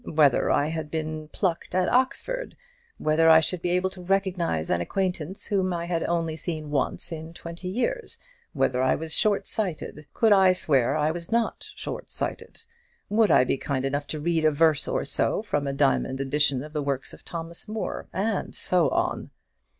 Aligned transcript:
whether 0.05 0.49
I 0.49 0.69
had 0.69 0.89
been 0.89 1.27
plucked 1.27 1.75
at 1.75 1.87
Oxford? 1.87 2.57
whether 2.97 3.29
I 3.29 3.39
should 3.39 3.61
be 3.61 3.69
able 3.69 3.91
to 3.91 4.01
recognize 4.01 4.71
an 4.71 4.81
acquaintance 4.81 5.45
whom 5.45 5.71
I 5.73 5.85
had 5.85 6.01
only 6.01 6.35
seen 6.35 6.71
once 6.71 7.11
in 7.11 7.35
twenty 7.35 7.67
years? 7.67 8.17
whether 8.53 8.81
I 8.81 8.95
was 8.95 9.13
short 9.13 9.45
sighted? 9.45 10.07
could 10.11 10.31
I 10.33 10.53
swear 10.53 10.95
I 10.97 11.11
was 11.11 11.31
not 11.31 11.67
short 11.75 12.09
sighted? 12.09 12.63
would 13.09 13.29
I 13.29 13.43
be 13.43 13.57
kind 13.57 13.85
enough 13.85 14.07
to 14.07 14.19
read 14.19 14.43
a 14.43 14.49
verse 14.49 14.87
or 14.87 15.05
so 15.05 15.43
from 15.43 15.67
a 15.67 15.71
diamond 15.73 16.19
edition 16.19 16.63
of 16.63 16.73
the 16.73 16.81
works 16.81 17.13
of 17.13 17.23
Thomas 17.23 17.67
Moore? 17.67 18.07
and 18.11 18.55
so 18.55 18.89
on. 18.89 19.29